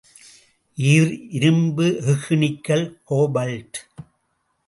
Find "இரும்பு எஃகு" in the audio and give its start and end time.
1.29-2.35